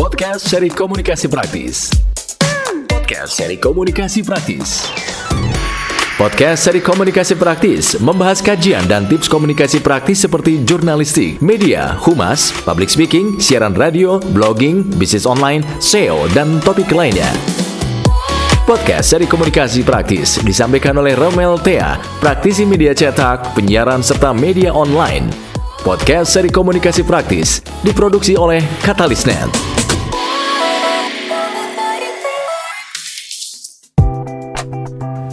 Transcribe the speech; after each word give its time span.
Podcast 0.00 0.48
seri 0.48 0.72
komunikasi 0.72 1.28
praktis. 1.28 1.92
Podcast 2.88 3.36
seri 3.36 3.60
komunikasi 3.60 4.24
praktis. 4.24 4.88
Podcast 6.16 6.64
seri 6.64 6.80
komunikasi 6.80 7.36
praktis 7.36 8.00
membahas 8.00 8.40
kajian 8.40 8.80
dan 8.88 9.04
tips 9.04 9.28
komunikasi 9.28 9.76
praktis 9.84 10.24
seperti 10.24 10.64
jurnalistik, 10.64 11.44
media, 11.44 12.00
humas, 12.00 12.48
public 12.64 12.88
speaking, 12.88 13.36
siaran 13.36 13.76
radio, 13.76 14.16
blogging, 14.32 14.88
bisnis 14.96 15.28
online, 15.28 15.60
SEO, 15.84 16.32
dan 16.32 16.64
topik 16.64 16.88
lainnya. 16.96 17.28
Podcast 18.64 19.12
seri 19.12 19.28
komunikasi 19.28 19.84
praktis 19.84 20.40
disampaikan 20.40 20.96
oleh 20.96 21.12
Romel 21.12 21.60
Thea, 21.60 22.00
praktisi 22.24 22.64
media 22.64 22.96
cetak, 22.96 23.52
penyiaran, 23.52 24.00
serta 24.00 24.32
media 24.32 24.72
online. 24.72 25.28
Podcast 25.84 26.40
seri 26.40 26.48
komunikasi 26.48 27.04
praktis 27.04 27.60
diproduksi 27.84 28.32
oleh 28.40 28.64
Katalisnet. 28.80 29.79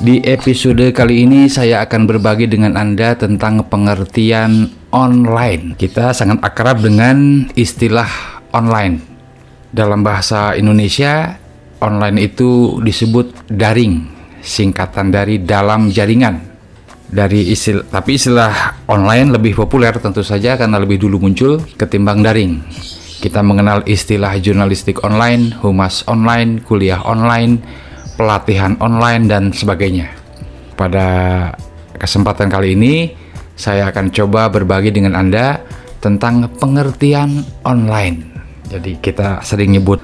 Di 0.07 0.23
episode 0.23 0.95
kali 0.95 1.27
ini 1.27 1.52
saya 1.52 1.84
akan 1.84 2.07
berbagi 2.07 2.47
dengan 2.47 2.79
Anda 2.79 3.20
tentang 3.20 3.67
pengertian 3.67 4.71
online. 4.95 5.75
Kita 5.75 6.16
sangat 6.16 6.39
akrab 6.47 6.80
dengan 6.80 7.43
istilah 7.59 8.07
online. 8.55 9.03
Dalam 9.67 10.07
bahasa 10.07 10.55
Indonesia, 10.55 11.35
online 11.83 12.23
itu 12.23 12.80
disebut 12.80 13.52
daring, 13.52 14.07
singkatan 14.39 15.11
dari 15.11 15.43
dalam 15.43 15.91
jaringan. 15.91 16.39
Dari 17.11 17.52
istilah, 17.52 17.83
tapi 17.91 18.16
istilah 18.16 18.88
online 18.88 19.35
lebih 19.35 19.59
populer 19.59 19.91
tentu 19.99 20.23
saja 20.23 20.55
karena 20.55 20.80
lebih 20.80 21.03
dulu 21.03 21.19
muncul 21.19 21.59
ketimbang 21.75 22.23
daring. 22.23 22.63
Kita 23.19 23.44
mengenal 23.44 23.83
istilah 23.83 24.39
jurnalistik 24.39 25.03
online, 25.03 25.52
humas 25.59 26.08
online, 26.08 26.63
kuliah 26.63 27.03
online, 27.03 27.59
pelatihan 28.17 28.75
online 28.81 29.29
dan 29.29 29.53
sebagainya. 29.53 30.09
Pada 30.73 31.07
kesempatan 31.95 32.49
kali 32.49 32.73
ini 32.73 33.13
saya 33.53 33.89
akan 33.93 34.09
coba 34.11 34.49
berbagi 34.49 34.91
dengan 34.91 35.13
Anda 35.13 35.61
tentang 36.01 36.49
pengertian 36.57 37.45
online. 37.65 38.25
Jadi 38.67 38.99
kita 38.99 39.41
sering 39.41 39.77
nyebut 39.77 40.01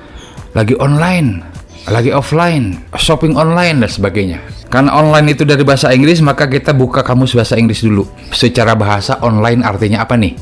lagi 0.56 0.78
online, 0.80 1.44
lagi 1.90 2.14
offline, 2.14 2.80
shopping 2.96 3.36
online 3.36 3.84
dan 3.84 3.90
sebagainya. 3.92 4.40
Karena 4.72 4.90
online 4.98 5.38
itu 5.38 5.46
dari 5.46 5.62
bahasa 5.62 5.94
Inggris, 5.94 6.18
maka 6.24 6.50
kita 6.50 6.74
buka 6.74 7.06
kamus 7.06 7.38
bahasa 7.38 7.60
Inggris 7.60 7.86
dulu. 7.86 8.10
Secara 8.34 8.74
bahasa 8.74 9.22
online 9.22 9.62
artinya 9.62 10.02
apa 10.02 10.18
nih? 10.18 10.34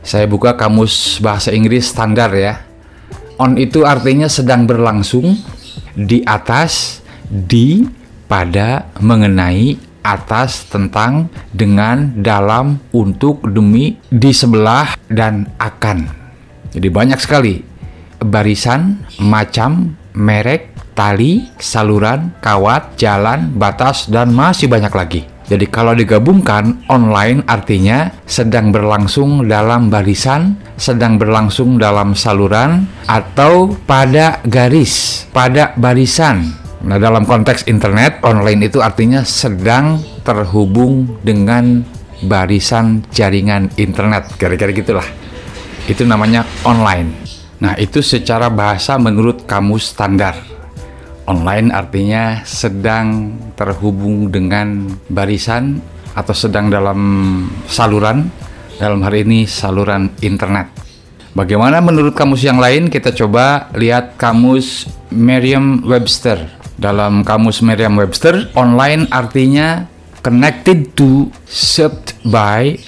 Saya 0.00 0.24
buka 0.24 0.56
kamus 0.56 1.18
bahasa 1.20 1.52
Inggris 1.52 1.90
standar 1.90 2.32
ya. 2.32 2.62
On 3.36 3.60
itu 3.60 3.84
artinya 3.84 4.30
sedang 4.30 4.64
berlangsung, 4.64 5.36
di 5.96 6.20
atas, 6.28 7.00
di, 7.26 7.82
pada, 8.28 8.92
mengenai, 9.00 9.80
atas, 10.04 10.68
tentang, 10.68 11.32
dengan, 11.50 12.12
dalam, 12.20 12.78
untuk, 12.92 13.42
demi, 13.48 13.96
di 14.12 14.30
sebelah, 14.30 14.94
dan 15.08 15.48
akan. 15.58 16.06
Jadi 16.76 16.88
banyak 16.92 17.18
sekali 17.18 17.76
barisan, 18.20 19.04
macam, 19.20 19.96
merek, 20.16 20.72
tali, 20.96 21.44
saluran, 21.60 22.32
kawat, 22.40 22.96
jalan, 22.96 23.52
batas, 23.52 24.08
dan 24.08 24.32
masih 24.32 24.68
banyak 24.68 24.92
lagi. 24.92 25.22
Jadi 25.46 25.70
kalau 25.70 25.94
digabungkan, 25.94 26.82
online 26.90 27.46
artinya 27.46 28.10
sedang 28.26 28.74
berlangsung 28.74 29.46
dalam 29.46 29.86
barisan, 29.86 30.58
sedang 30.74 31.22
berlangsung 31.22 31.78
dalam 31.78 32.18
saluran, 32.18 32.82
atau 33.06 33.70
pada 33.86 34.42
garis, 34.42 35.22
pada 35.30 35.70
barisan. 35.78 36.50
Nah 36.82 36.98
dalam 36.98 37.22
konteks 37.22 37.70
internet, 37.70 38.26
online 38.26 38.66
itu 38.66 38.82
artinya 38.82 39.22
sedang 39.22 40.02
terhubung 40.26 41.22
dengan 41.22 41.86
barisan 42.26 43.06
jaringan 43.14 43.70
internet. 43.78 44.34
Kira-kira 44.34 44.74
gitulah. 44.74 45.06
Itu 45.86 46.02
namanya 46.02 46.42
online. 46.66 47.14
Nah 47.62 47.78
itu 47.78 48.02
secara 48.02 48.50
bahasa 48.50 48.98
menurut 48.98 49.46
kamus 49.46 49.94
standar. 49.94 50.55
Online 51.26 51.74
artinya 51.74 52.46
sedang 52.46 53.34
terhubung 53.58 54.30
dengan 54.30 54.94
barisan 55.10 55.82
atau 56.14 56.30
sedang 56.30 56.70
dalam 56.70 57.00
saluran, 57.66 58.30
dalam 58.78 59.02
hari 59.02 59.26
ini 59.26 59.42
saluran 59.42 60.14
internet. 60.22 60.70
Bagaimana 61.34 61.82
menurut 61.82 62.14
kamus 62.14 62.46
yang 62.46 62.62
lain? 62.62 62.88
Kita 62.88 63.10
coba 63.10 63.68
lihat 63.74 64.14
kamus 64.16 64.86
Merriam-Webster. 65.10 66.46
Dalam 66.78 67.26
kamus 67.26 67.60
Merriam-Webster, 67.60 68.54
online 68.54 69.10
artinya 69.10 69.84
connected 70.22 70.94
to, 70.94 71.28
served 71.44 72.14
by, 72.22 72.78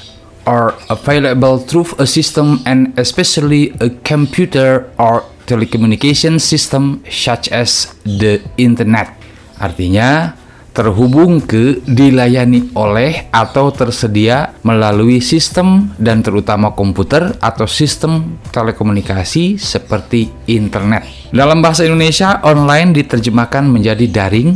or 0.49 0.73
available 0.89 1.61
through 1.61 1.93
a 2.01 2.09
system 2.09 2.65
and 2.65 2.97
especially 2.97 3.77
a 3.85 3.93
computer 4.01 4.89
or 4.97 5.29
telecommunication 5.49 6.37
system 6.37 7.01
such 7.09 7.49
as 7.49 7.97
the 8.05 8.45
internet. 8.61 9.17
Artinya 9.57 10.37
terhubung 10.79 11.43
ke, 11.43 11.83
dilayani 11.83 12.71
oleh 12.79 13.27
atau 13.35 13.75
tersedia 13.75 14.55
melalui 14.63 15.19
sistem 15.19 15.91
dan 15.99 16.23
terutama 16.23 16.71
komputer 16.71 17.35
atau 17.43 17.67
sistem 17.67 18.39
telekomunikasi 18.55 19.59
seperti 19.59 20.31
internet. 20.47 21.03
Dalam 21.35 21.59
bahasa 21.59 21.83
Indonesia, 21.83 22.39
online 22.47 22.95
diterjemahkan 22.95 23.67
menjadi 23.67 24.07
daring, 24.07 24.55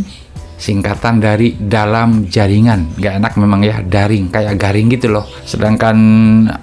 singkatan 0.62 1.18
dari 1.18 1.58
dalam 1.58 2.30
jaringan. 2.30 2.94
Gak 3.02 3.18
enak 3.18 3.32
memang 3.34 3.66
ya, 3.66 3.82
daring, 3.82 4.30
kayak 4.30 4.54
garing 4.62 4.94
gitu 4.94 5.10
loh. 5.10 5.26
Sedangkan 5.42 5.98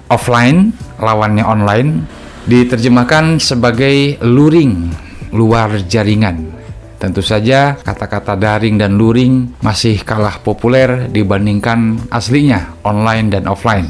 offline, 0.08 0.72
lawannya 0.96 1.44
online, 1.44 2.08
diterjemahkan 2.48 3.40
sebagai 3.42 4.16
luring, 4.24 4.92
luar 5.34 5.84
jaringan. 5.84 6.52
Tentu 7.00 7.24
saja 7.24 7.80
kata-kata 7.80 8.36
daring 8.36 8.76
dan 8.76 9.00
luring 9.00 9.56
masih 9.64 10.04
kalah 10.04 10.36
populer 10.44 11.08
dibandingkan 11.08 11.96
aslinya 12.12 12.76
online 12.84 13.32
dan 13.32 13.48
offline. 13.48 13.88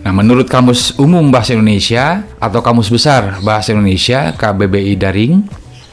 Nah, 0.00 0.14
menurut 0.14 0.46
Kamus 0.48 0.96
Umum 0.96 1.28
Bahasa 1.28 1.52
Indonesia 1.52 2.24
atau 2.38 2.62
Kamus 2.62 2.88
Besar 2.88 3.42
Bahasa 3.42 3.74
Indonesia 3.74 4.32
KBBI 4.32 4.96
Daring, 4.96 5.44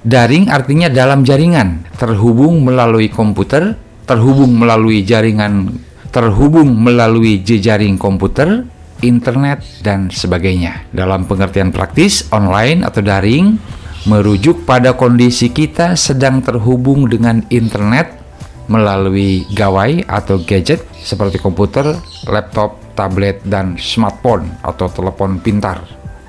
daring 0.06 0.48
artinya 0.48 0.88
dalam 0.88 1.26
jaringan, 1.26 1.84
terhubung 2.00 2.64
melalui 2.64 3.12
komputer, 3.12 3.76
terhubung 4.08 4.56
melalui 4.56 5.04
jaringan, 5.04 5.76
terhubung 6.14 6.72
melalui 6.72 7.44
jejaring 7.44 8.00
komputer, 8.00 8.64
internet, 9.02 9.64
dan 9.86 10.10
sebagainya. 10.10 10.88
Dalam 10.94 11.26
pengertian 11.30 11.70
praktis, 11.74 12.28
online 12.34 12.86
atau 12.86 13.02
daring 13.02 13.58
merujuk 14.08 14.64
pada 14.64 14.96
kondisi 14.96 15.52
kita 15.52 16.00
sedang 16.00 16.40
terhubung 16.40 17.12
dengan 17.12 17.44
internet 17.52 18.16
melalui 18.68 19.48
gawai 19.56 20.04
atau 20.08 20.40
gadget 20.44 20.84
seperti 21.00 21.40
komputer, 21.40 21.96
laptop, 22.28 22.80
tablet, 22.96 23.40
dan 23.48 23.80
smartphone 23.80 24.48
atau 24.64 24.92
telepon 24.92 25.40
pintar, 25.40 25.84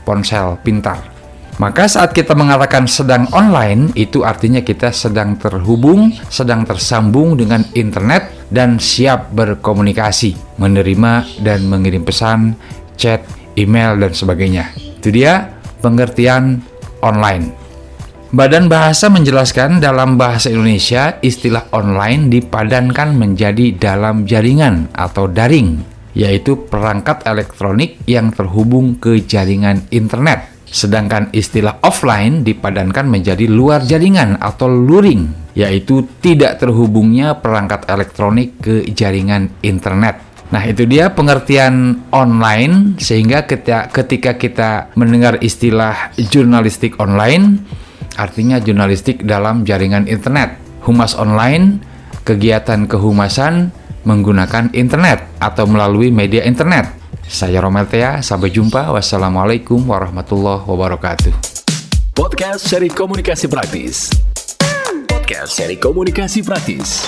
ponsel 0.06 0.58
pintar. 0.62 1.17
Maka 1.58 1.90
saat 1.90 2.14
kita 2.14 2.38
mengatakan 2.38 2.86
sedang 2.86 3.26
online, 3.34 3.90
itu 3.98 4.22
artinya 4.22 4.62
kita 4.62 4.94
sedang 4.94 5.34
terhubung, 5.42 6.14
sedang 6.30 6.62
tersambung 6.62 7.34
dengan 7.34 7.66
internet 7.74 8.46
dan 8.46 8.78
siap 8.78 9.34
berkomunikasi, 9.34 10.38
menerima 10.62 11.42
dan 11.42 11.66
mengirim 11.66 12.06
pesan, 12.06 12.54
chat, 12.94 13.26
email, 13.58 13.98
dan 13.98 14.14
sebagainya. 14.14 14.70
Itu 15.02 15.10
dia 15.10 15.50
pengertian 15.82 16.62
online. 17.02 17.50
Badan 18.30 18.70
Bahasa 18.70 19.10
menjelaskan 19.10 19.82
dalam 19.82 20.14
bahasa 20.14 20.54
Indonesia 20.54 21.18
istilah 21.26 21.74
online 21.74 22.30
dipadankan 22.30 23.18
menjadi 23.18 23.74
dalam 23.74 24.30
jaringan 24.30 24.94
atau 24.94 25.26
daring, 25.26 25.82
yaitu 26.14 26.54
perangkat 26.70 27.26
elektronik 27.26 27.98
yang 28.06 28.30
terhubung 28.30 28.94
ke 29.00 29.26
jaringan 29.26 29.82
internet. 29.90 30.57
Sedangkan 30.68 31.32
istilah 31.32 31.80
offline 31.80 32.44
dipadankan 32.44 33.08
menjadi 33.08 33.48
luar 33.48 33.84
jaringan 33.88 34.36
atau 34.36 34.68
luring, 34.68 35.52
yaitu 35.56 36.04
tidak 36.20 36.60
terhubungnya 36.60 37.40
perangkat 37.40 37.88
elektronik 37.88 38.60
ke 38.60 38.84
jaringan 38.92 39.48
internet. 39.64 40.20
Nah, 40.48 40.64
itu 40.64 40.88
dia 40.88 41.12
pengertian 41.12 42.08
online 42.08 42.96
sehingga 42.96 43.44
ketika 43.92 44.40
kita 44.40 44.92
mendengar 44.96 45.36
istilah 45.44 46.12
jurnalistik 46.16 46.96
online 46.96 47.60
artinya 48.18 48.58
jurnalistik 48.58 49.22
dalam 49.22 49.62
jaringan 49.62 50.10
internet. 50.10 50.58
Humas 50.82 51.14
online, 51.14 51.78
kegiatan 52.26 52.90
kehumasan 52.90 53.70
menggunakan 54.02 54.74
internet 54.74 55.22
atau 55.38 55.70
melalui 55.70 56.10
media 56.10 56.42
internet. 56.42 56.97
Saya 57.28 57.60
Romel 57.60 57.84
Thea, 57.84 58.24
sampai 58.24 58.48
jumpa. 58.48 58.88
Wassalamualaikum 58.88 59.76
warahmatullahi 59.84 60.64
wabarakatuh. 60.64 61.32
Podcast 62.16 62.64
seri 62.64 62.88
komunikasi 62.88 63.44
praktis. 63.52 64.08
Podcast 65.04 65.60
seri 65.60 65.76
komunikasi 65.76 66.40
praktis. 66.40 67.04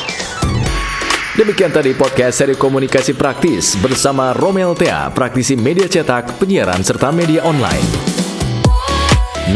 Demikian 1.40 1.72
tadi 1.72 1.96
podcast 1.96 2.36
seri 2.36 2.52
komunikasi 2.52 3.16
praktis 3.16 3.80
bersama 3.80 4.36
Romel 4.36 4.76
Tea, 4.76 5.08
praktisi 5.08 5.56
media 5.56 5.88
cetak, 5.88 6.36
penyiaran, 6.36 6.84
serta 6.84 7.08
media 7.08 7.40
online. 7.48 7.88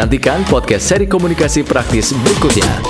Nantikan 0.01 0.49
podcast 0.49 0.89
seri 0.97 1.05
komunikasi 1.05 1.61
praktis 1.61 2.17
berikutnya. 2.25 2.81